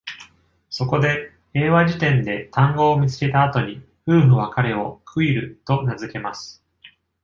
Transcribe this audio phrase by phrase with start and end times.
[0.71, 6.63] そこで、英和辞典で単語を見つけた後に、夫婦は彼を「クイル」と名付けます。